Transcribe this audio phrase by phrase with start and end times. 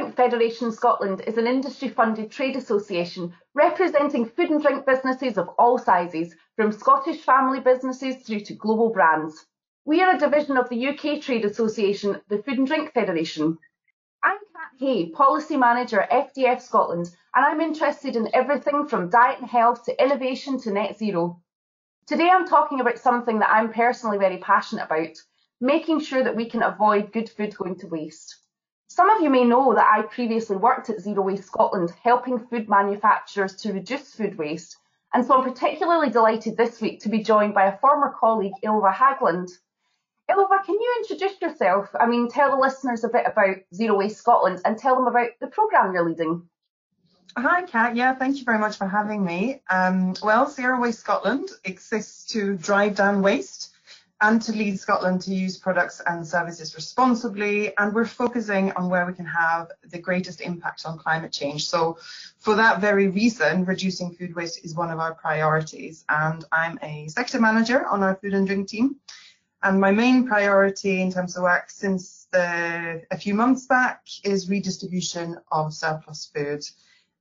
[0.00, 5.50] Drink Federation Scotland is an industry funded trade association representing food and drink businesses of
[5.58, 9.44] all sizes, from Scottish family businesses through to global brands.
[9.84, 13.58] We are a division of the UK Trade Association, the Food and Drink Federation.
[14.24, 19.40] I'm Kat Hay, Policy Manager at FDF Scotland, and I'm interested in everything from diet
[19.40, 21.42] and health to innovation to net zero.
[22.06, 25.18] Today I'm talking about something that I'm personally very passionate about,
[25.60, 28.38] making sure that we can avoid good food going to waste.
[28.92, 32.68] Some of you may know that I previously worked at Zero Waste Scotland, helping food
[32.68, 34.78] manufacturers to reduce food waste,
[35.14, 38.92] and so I'm particularly delighted this week to be joined by a former colleague, Ilva
[38.92, 39.48] Hagland.
[40.28, 41.88] Ilva, can you introduce yourself?
[41.98, 45.30] I mean, tell the listeners a bit about Zero Waste Scotland and tell them about
[45.40, 46.48] the programme you're leading.
[47.38, 47.94] Hi, Kat.
[47.94, 49.62] Yeah, thank you very much for having me.
[49.70, 53.69] Um, well, Zero Waste Scotland exists to drive down waste
[54.22, 57.76] and to lead Scotland to use products and services responsibly.
[57.78, 61.68] And we're focusing on where we can have the greatest impact on climate change.
[61.68, 61.98] So,
[62.38, 66.04] for that very reason, reducing food waste is one of our priorities.
[66.08, 68.96] And I'm a sector manager on our food and drink team.
[69.62, 74.48] And my main priority in terms of work since the, a few months back is
[74.48, 76.62] redistribution of surplus food.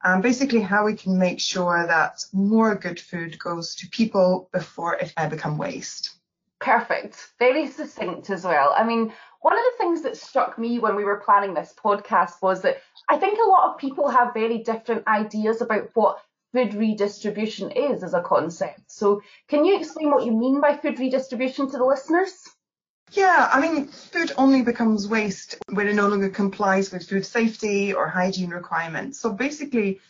[0.03, 4.95] And basically how we can make sure that more good food goes to people before
[4.95, 6.18] it uh, become waste.
[6.69, 7.31] Perfect.
[7.39, 8.75] Very succinct as well.
[8.77, 12.43] I mean, one of the things that struck me when we were planning this podcast
[12.43, 12.77] was that
[13.09, 16.19] I think a lot of people have very different ideas about what
[16.53, 18.91] food redistribution is as a concept.
[18.91, 22.47] So, can you explain what you mean by food redistribution to the listeners?
[23.13, 27.95] Yeah, I mean, food only becomes waste when it no longer complies with food safety
[27.95, 29.19] or hygiene requirements.
[29.19, 30.01] So basically,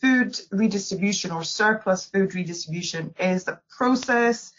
[0.00, 4.52] food redistribution or surplus food redistribution is the process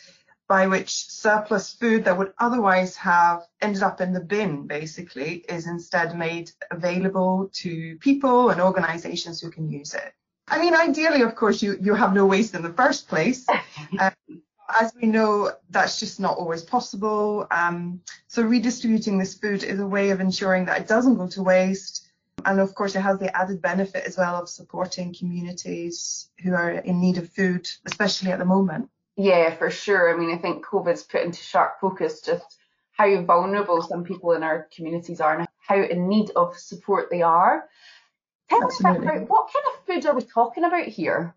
[0.49, 5.67] by which surplus food that would otherwise have ended up in the bin basically is
[5.67, 10.11] instead made available to people and organizations who can use it.
[10.47, 13.45] I mean, ideally, of course, you, you have no waste in the first place.
[13.99, 14.11] um,
[14.81, 17.45] as we know, that's just not always possible.
[17.51, 21.43] Um, so redistributing this food is a way of ensuring that it doesn't go to
[21.43, 22.07] waste.
[22.43, 26.71] And of course, it has the added benefit as well of supporting communities who are
[26.71, 28.89] in need of food, especially at the moment.
[29.19, 30.15] Yeah, for sure.
[30.15, 32.57] I mean, I think COVID's put into sharp focus just
[32.93, 37.21] how vulnerable some people in our communities are and how in need of support they
[37.21, 37.67] are.
[38.49, 38.99] Tell Absolutely.
[39.01, 41.35] me about what kind of food are we talking about here?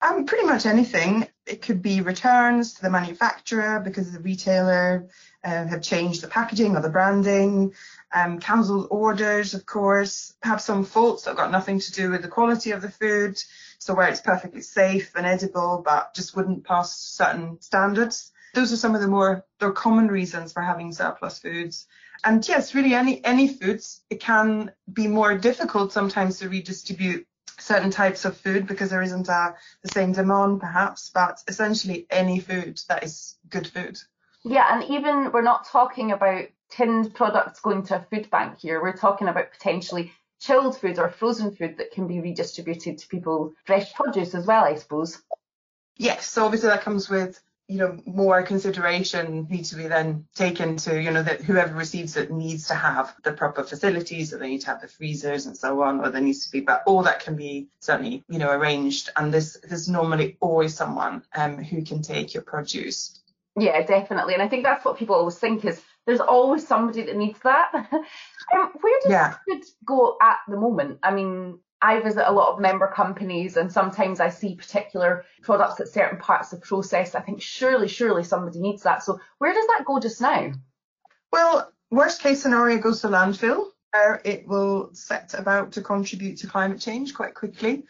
[0.00, 1.26] Um, pretty much anything.
[1.46, 5.08] It could be returns to the manufacturer because the retailer
[5.42, 7.72] uh, have changed the packaging or the branding,
[8.16, 12.22] um, cancelled orders, of course, have some faults that have got nothing to do with
[12.22, 13.38] the quality of the food.
[13.78, 18.32] So where it's perfectly safe and edible, but just wouldn't pass certain standards.
[18.54, 21.86] Those are some of the more the common reasons for having surplus foods.
[22.24, 24.02] And yes, really any any foods.
[24.08, 27.26] It can be more difficult sometimes to redistribute
[27.58, 32.40] certain types of food because there isn't a, the same demand perhaps, but essentially any
[32.40, 33.98] food that is good food.
[34.42, 38.82] Yeah, and even we're not talking about tinned products going to a food bank here.
[38.82, 43.54] We're talking about potentially chilled food or frozen food that can be redistributed to people,
[43.64, 45.22] fresh produce as well, I suppose.
[45.96, 50.76] Yes, so obviously that comes with you know more consideration needs to be then taken
[50.76, 54.48] to you know that whoever receives it needs to have the proper facilities so they
[54.48, 57.02] need to have the freezers and so on or there needs to be but all
[57.02, 61.82] that can be certainly you know arranged and there's there's normally always someone um, who
[61.82, 63.20] can take your produce
[63.58, 67.16] yeah definitely and i think that's what people always think is there's always somebody that
[67.16, 69.34] needs that um, where does yeah.
[69.48, 73.70] food go at the moment i mean I visit a lot of member companies and
[73.70, 77.14] sometimes I see particular products at certain parts of the process.
[77.14, 79.02] I think surely, surely somebody needs that.
[79.02, 80.52] So where does that go just now?
[81.30, 83.66] Well, worst case scenario goes to landfill.
[83.92, 87.84] Where it will set about to contribute to climate change quite quickly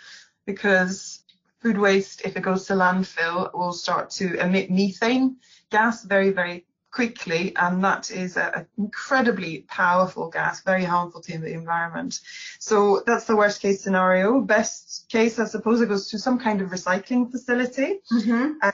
[0.46, 1.24] because
[1.62, 5.36] food waste, if it goes to landfill, will start to emit methane
[5.70, 6.66] gas very, very
[6.96, 12.20] quickly, and that is an incredibly powerful gas, very harmful to the environment.
[12.58, 14.40] So that's the worst case scenario.
[14.40, 18.00] Best case, I suppose, it goes to some kind of recycling facility.
[18.10, 18.52] Mm-hmm.
[18.62, 18.72] Uh,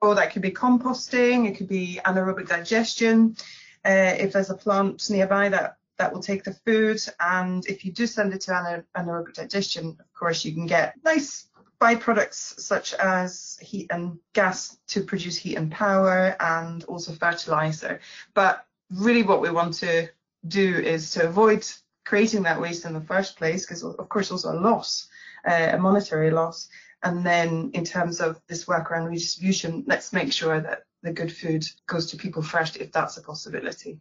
[0.00, 3.36] or that could be composting, it could be anaerobic digestion.
[3.84, 7.90] Uh, if there's a plant nearby that that will take the food, and if you
[7.92, 8.52] do send it to
[8.96, 11.46] anaerobic digestion, of course, you can get nice
[11.84, 18.00] byproducts such as heat and gas to produce heat and power and also fertilizer.
[18.32, 20.08] But really what we want to
[20.48, 21.66] do is to avoid
[22.06, 25.08] creating that waste in the first place because of course also a loss,
[25.46, 26.68] uh, a monetary loss.
[27.02, 31.30] And then in terms of this work around redistribution, let's make sure that the good
[31.30, 34.00] food goes to people first if that's a possibility.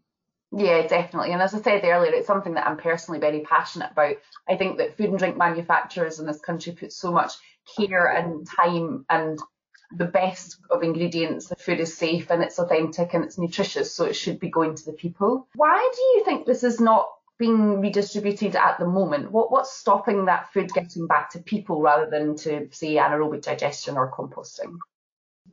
[0.56, 1.34] Yeah, definitely.
[1.34, 4.18] And as I said earlier, it's something that I'm personally very passionate about.
[4.48, 7.34] I think that food and drink manufacturers in this country put so much
[7.78, 9.40] care and time and
[9.96, 11.48] the best of ingredients.
[11.48, 14.76] The food is safe and it's authentic and it's nutritious, so it should be going
[14.76, 15.48] to the people.
[15.56, 17.08] Why do you think this is not
[17.38, 19.32] being redistributed at the moment?
[19.32, 23.98] What what's stopping that food getting back to people rather than to say anaerobic digestion
[23.98, 24.78] or composting?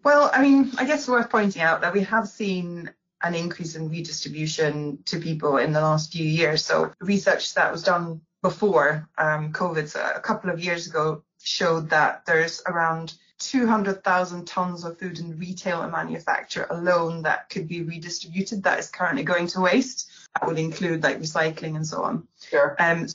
[0.05, 2.91] Well, I mean, I guess it's worth pointing out that we have seen
[3.23, 6.65] an increase in redistribution to people in the last few years.
[6.65, 11.91] So research that was done before um, COVID, so a couple of years ago, showed
[11.91, 17.83] that there's around 200,000 tons of food in retail and manufacture alone that could be
[17.83, 20.11] redistributed that is currently going to waste.
[20.39, 22.29] That would include like recycling and so on.
[22.49, 22.77] Sure.
[22.79, 23.07] Um,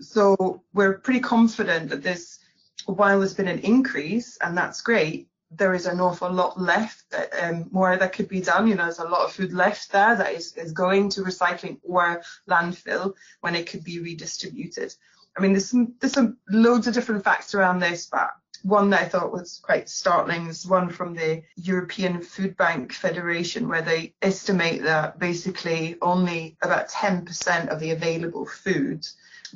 [0.00, 2.40] so we're pretty confident that this,
[2.86, 7.30] while there's been an increase, and that's great, there is an awful lot left that
[7.42, 8.66] um, more that could be done.
[8.66, 11.78] You know, there's a lot of food left there that is, is going to recycling
[11.84, 14.94] or landfill when it could be redistributed.
[15.36, 18.30] I mean, there's some there's some loads of different facts around this, but
[18.62, 23.68] one that I thought was quite startling is one from the European Food Bank Federation,
[23.68, 29.06] where they estimate that basically only about 10% of the available food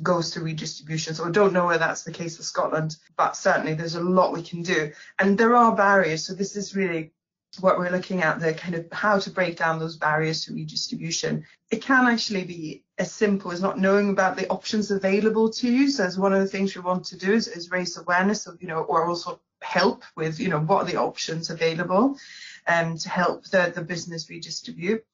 [0.03, 1.15] goes to redistribution.
[1.15, 4.31] So I don't know whether that's the case for Scotland, but certainly there's a lot
[4.31, 4.91] we can do.
[5.17, 6.25] And there are barriers.
[6.25, 7.11] So this is really
[7.59, 11.45] what we're looking at, the kind of how to break down those barriers to redistribution.
[11.71, 15.89] It can actually be as simple as not knowing about the options available to you.
[15.89, 18.61] So as one of the things we want to do is, is raise awareness of,
[18.61, 22.17] you know, or also help with, you know, what are the options available
[22.67, 25.05] um, to help the, the business redistribute.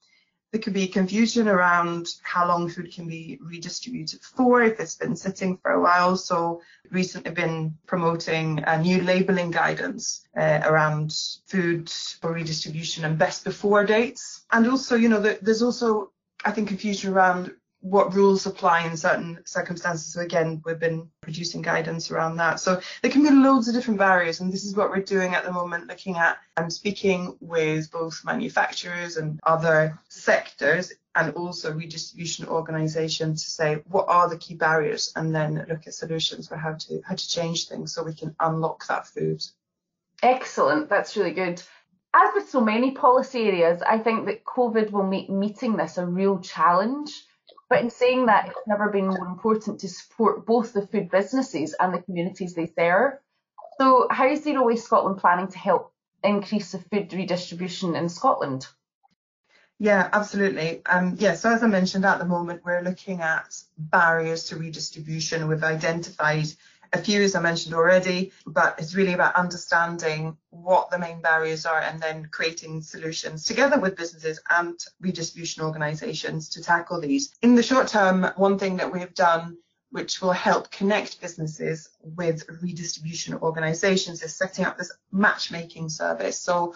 [0.56, 5.18] There could be confusion around how long food can be redistributed for if it's been
[5.18, 6.16] sitting for a while.
[6.16, 6.62] So
[6.92, 11.13] recently been promoting a new labeling guidance uh, around
[11.48, 14.46] food for redistribution and best before dates.
[14.50, 16.13] And also, you know, there's also,
[16.46, 17.52] I think, confusion around
[17.85, 20.11] what rules apply in certain circumstances.
[20.11, 22.59] So again, we've been producing guidance around that.
[22.59, 25.43] So there can be loads of different barriers, and this is what we're doing at
[25.43, 32.47] the moment, looking at and speaking with both manufacturers and other sectors and also redistribution
[32.47, 36.73] organizations to say what are the key barriers and then look at solutions for how
[36.73, 39.43] to how to change things so we can unlock that food.
[40.23, 40.89] Excellent.
[40.89, 41.61] That's really good.
[42.15, 46.05] As with so many policy areas, I think that COVID will make meeting this a
[46.05, 47.11] real challenge
[47.69, 51.75] but in saying that, it's never been more important to support both the food businesses
[51.79, 53.13] and the communities they serve.
[53.79, 58.67] So, how is Zero Waste Scotland planning to help increase the food redistribution in Scotland?
[59.77, 60.81] Yeah, absolutely.
[60.85, 65.50] Um, yeah, so as I mentioned, at the moment, we're looking at barriers to redistribution.
[65.50, 66.47] We've identified
[66.95, 71.65] a few, as I mentioned already, but it's really about understanding what the main barriers
[71.65, 77.36] are and then creating solutions together with businesses and redistribution organisations to tackle these.
[77.42, 79.57] In the short term, one thing that we've done
[79.92, 86.38] which will help connect businesses with redistribution organisations is setting up this matchmaking service.
[86.38, 86.74] So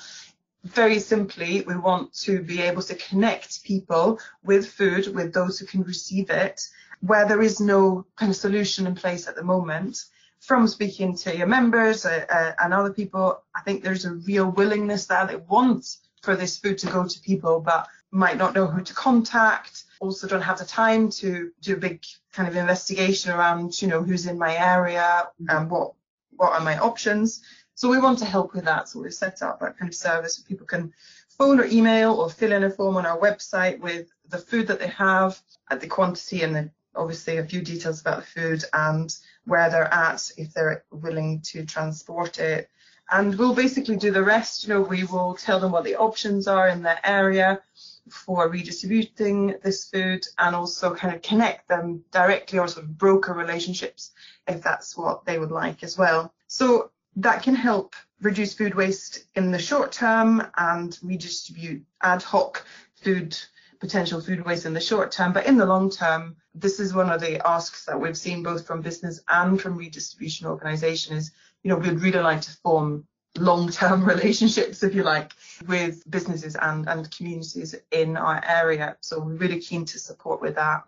[0.63, 5.65] very simply, we want to be able to connect people with food, with those who
[5.65, 6.61] can receive it,
[7.01, 10.03] where there is no kind of solution in place at the moment.
[10.41, 14.50] From speaking to your members uh, uh, and other people, I think there's a real
[14.51, 15.25] willingness there.
[15.27, 18.94] They want for this food to go to people, but might not know who to
[18.94, 19.83] contact.
[20.00, 22.03] Also, don't have the time to do a big
[22.33, 25.94] kind of investigation around, you know, who's in my area and what
[26.31, 27.42] what are my options.
[27.80, 28.90] So we want to help with that.
[28.90, 30.92] So we've set up that kind of service where people can
[31.30, 34.81] phone or email or fill in a form on our website with the food that
[34.81, 35.40] they have,
[35.71, 39.94] at the quantity and the obviously a few details about the food and where they're
[39.94, 42.69] at, if they're willing to transport it.
[43.09, 44.68] And we'll basically do the rest.
[44.68, 47.62] You know, we will tell them what the options are in their area
[48.09, 53.33] for redistributing this food and also kind of connect them directly or sort of broker
[53.33, 54.12] relationships
[54.50, 56.33] if that's what they would like as well.
[56.48, 62.66] So that can help reduce food waste in the short term and redistribute ad hoc
[62.95, 63.38] food
[63.80, 67.09] potential food waste in the short term, but in the long term, this is one
[67.09, 71.31] of the asks that we've seen both from business and from redistribution organisation is,
[71.64, 73.07] you know, we'd really like to form
[73.38, 75.33] long-term relationships, if you like,
[75.68, 78.97] with businesses and, and communities in our area.
[79.02, 80.83] So we're really keen to support with that.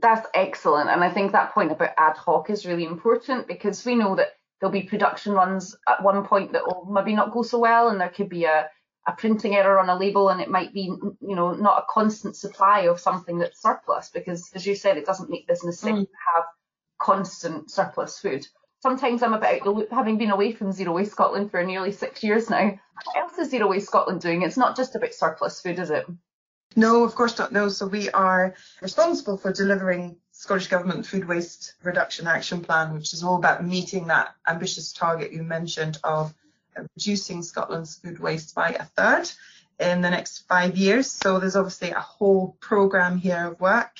[0.00, 0.90] That's excellent.
[0.90, 4.35] And I think that point about ad hoc is really important because we know that
[4.60, 8.00] there'll be production runs at one point that will maybe not go so well and
[8.00, 8.68] there could be a
[9.08, 12.34] a printing error on a label and it might be you know not a constant
[12.34, 16.04] supply of something that's surplus because as you said it doesn't make business sense mm.
[16.04, 16.44] to have
[16.98, 18.44] constant surplus food
[18.82, 22.24] sometimes i'm about the loop having been away from zero waste scotland for nearly six
[22.24, 22.64] years now
[23.04, 26.06] what else is zero waste scotland doing it's not just about surplus food is it
[26.74, 27.52] No, of course not.
[27.52, 27.68] No.
[27.70, 33.24] So we are responsible for delivering Scottish Government Food Waste Reduction Action Plan, which is
[33.24, 36.32] all about meeting that ambitious target you mentioned of
[36.76, 39.28] uh, reducing Scotland's food waste by a third
[39.80, 41.10] in the next five years.
[41.10, 43.90] So there's obviously a whole programme here of work.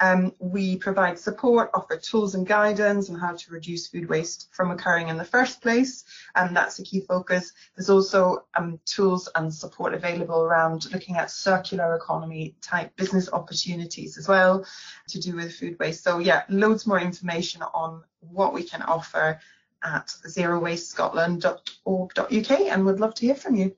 [0.00, 4.70] Um, we provide support, offer tools and guidance on how to reduce food waste from
[4.70, 6.04] occurring in the first place,
[6.36, 7.52] and that's a key focus.
[7.76, 14.18] There's also um, tools and support available around looking at circular economy type business opportunities
[14.18, 14.64] as well
[15.08, 16.04] to do with food waste.
[16.04, 19.40] So yeah, loads more information on what we can offer
[19.82, 23.74] at zerowastescotland.org.uk and we'd love to hear from you.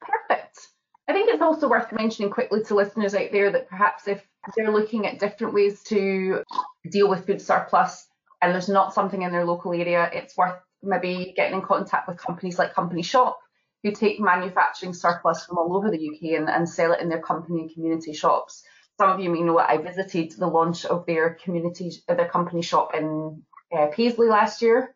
[0.00, 0.68] Perfect.
[1.08, 4.72] I think it's also worth mentioning quickly to listeners out there that perhaps if they're
[4.72, 6.42] looking at different ways to
[6.90, 8.06] deal with food surplus
[8.42, 12.16] and there's not something in their local area, it's worth maybe getting in contact with
[12.16, 13.38] companies like Company Shop
[13.82, 17.20] who take manufacturing surplus from all over the UK and, and sell it in their
[17.20, 18.62] company and community shops.
[18.98, 22.94] Some of you may know I visited the launch of their community, their company shop
[22.94, 23.42] in
[23.74, 24.94] uh, Paisley last year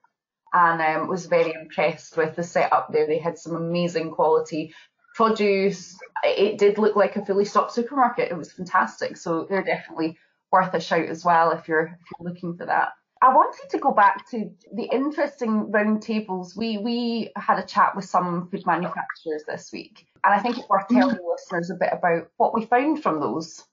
[0.53, 3.07] and um, was very impressed with the setup there.
[3.07, 4.75] They had some amazing quality
[5.15, 5.99] produce.
[6.23, 8.31] It did look like a fully stocked supermarket.
[8.31, 9.17] It was fantastic.
[9.17, 10.19] So they're definitely
[10.51, 12.93] worth a shout as well if you're if you're looking for that.
[13.23, 16.57] I wanted to go back to the interesting roundtables.
[16.57, 20.69] We we had a chat with some food manufacturers this week, and I think it's
[20.69, 21.31] worth telling mm.
[21.31, 23.65] listeners a bit about what we found from those.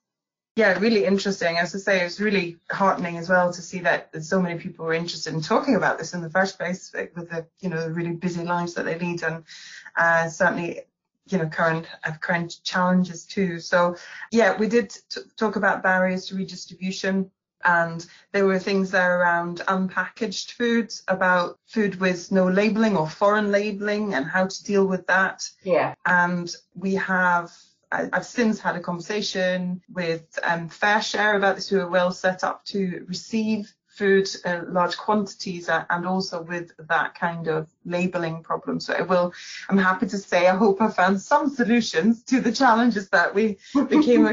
[0.55, 1.57] Yeah, really interesting.
[1.57, 4.93] As I say, it's really heartening as well to see that so many people were
[4.93, 8.11] interested in talking about this in the first place with the you know the really
[8.11, 9.43] busy lives that they lead and
[9.97, 10.81] uh, certainly
[11.27, 13.59] you know current uh, current challenges too.
[13.59, 13.95] So
[14.31, 17.31] yeah, we did t- talk about barriers to redistribution.
[17.63, 23.51] And there were things there around unpackaged foods, about food with no labeling or foreign
[23.51, 25.47] labeling and how to deal with that.
[25.61, 25.93] Yeah.
[26.03, 27.51] And we have
[27.91, 30.69] I've since had a conversation with um,
[31.01, 35.85] Share about this, who are well set up to receive food uh, large quantities uh,
[35.91, 38.79] and also with that kind of labeling problem.
[38.79, 39.31] So I will,
[39.69, 43.59] I'm happy to say, I hope I found some solutions to the challenges that we
[43.89, 44.25] became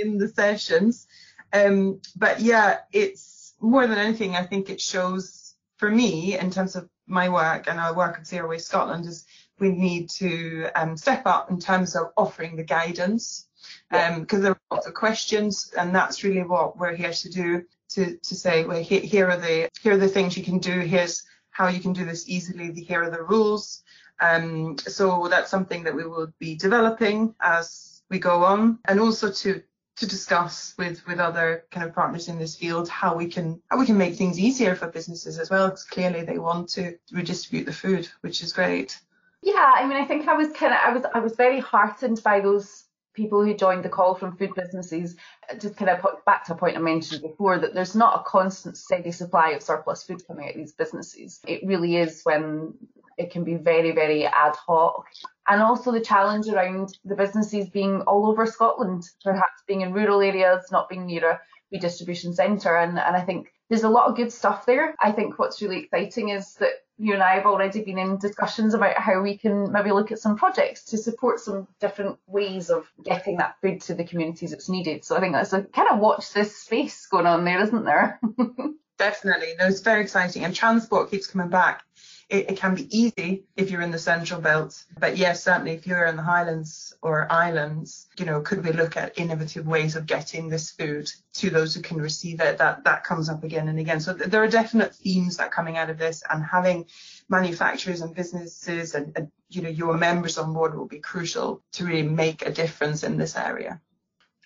[0.00, 1.08] in the sessions.
[1.52, 6.76] Um, but yeah, it's more than anything, I think it shows for me in terms
[6.76, 9.26] of my work and our work at Zero Waste Scotland is
[9.58, 13.48] we need to um, step up in terms of offering the guidance
[13.90, 17.64] because um, there are lots of questions and that's really what we're here to do
[17.96, 20.80] to, to say well here, here are the here are the things you can do.
[20.80, 22.72] Here's how you can do this easily.
[22.72, 23.82] Here are the rules.
[24.20, 29.30] Um, so that's something that we will be developing as we go on and also
[29.30, 29.62] to
[29.96, 33.78] to discuss with with other kind of partners in this field how we can how
[33.78, 37.66] we can make things easier for businesses as well because clearly they want to redistribute
[37.66, 39.00] the food which is great.
[39.42, 42.20] Yeah, I mean, I think I was kind of, I was, I was very heartened
[42.24, 42.85] by those
[43.16, 45.16] people who joined the call from food businesses.
[45.50, 48.20] Uh, just kind of put back to a point I mentioned before that there's not
[48.20, 51.40] a constant steady supply of surplus food coming out these businesses.
[51.46, 52.74] It really is when
[53.18, 55.06] it can be very, very ad hoc.
[55.48, 60.20] And also the challenge around the businesses being all over Scotland, perhaps being in rural
[60.20, 61.40] areas, not being near a
[61.72, 62.76] redistribution centre.
[62.76, 64.94] And, and I think there's a lot of good stuff there.
[65.00, 68.74] I think what's really exciting is that you and I have already been in discussions
[68.74, 72.86] about how we can maybe look at some projects to support some different ways of
[73.04, 75.04] getting that food to the communities it's needed.
[75.04, 78.20] So I think that's a kind of watch this space going on there, isn't there?
[78.98, 79.54] Definitely.
[79.58, 80.44] No, it's very exciting.
[80.44, 81.82] And transport keeps coming back
[82.28, 84.84] it, it, can be easy if you're in the central belt.
[84.98, 88.96] But yes, certainly if you're in the Highlands or islands, you know, could we look
[88.96, 92.58] at innovative ways of getting this food to those who can receive it?
[92.58, 94.00] That that comes up again and again.
[94.00, 96.86] So there are definite themes that are coming out of this and having
[97.28, 101.84] manufacturers and businesses and, and you know your members on board will be crucial to
[101.84, 103.80] really make a difference in this area.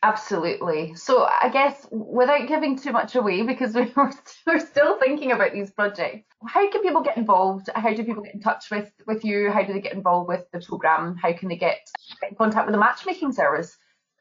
[0.02, 0.94] Absolutely.
[0.94, 4.12] So I guess without giving too much away, because we're,
[4.46, 7.68] we're still thinking about these projects, how can people get involved?
[7.74, 9.50] How do people get in touch with, with you?
[9.50, 11.16] How do they get involved with the programme?
[11.16, 11.90] How can they get
[12.28, 13.76] in contact with the matchmaking service?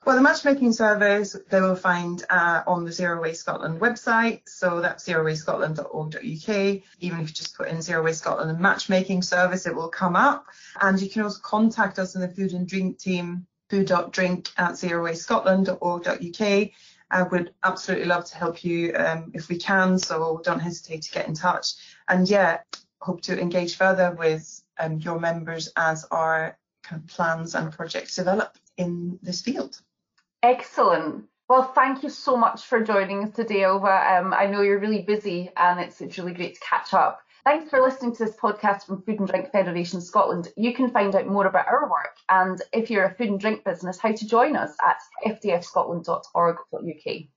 [0.06, 4.48] Well, the matchmaking service they will find uh, on the Zero Waste Scotland website.
[4.48, 6.82] So that's zerowastescotland.org.uk.
[7.00, 10.16] Even if you just put in Zero Waste Scotland and matchmaking service, it will come
[10.16, 10.46] up.
[10.82, 14.84] And you can also contact us in the food and drink team food.drink at.
[17.12, 21.12] I would absolutely love to help you um, if we can, so don't hesitate to
[21.12, 21.74] get in touch.
[22.08, 22.60] And yeah,
[23.02, 28.16] hope to engage further with um, your members as our kind of plans and projects
[28.16, 29.82] develop in this field.
[30.44, 31.26] Excellent.
[31.48, 34.20] Well, thank you so much for joining us today, Ilva.
[34.20, 37.22] Um, I know you're really busy and it's, it's really great to catch up.
[37.46, 40.50] Thanks for listening to this podcast from Food and Drink Federation Scotland.
[40.58, 43.64] You can find out more about our work and if you're a food and drink
[43.64, 47.24] business, how to join us at fdfscotland.org.uk.